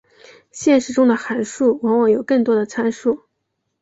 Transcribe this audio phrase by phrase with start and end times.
[0.51, 3.25] 现实中的函数往往有更多的参数。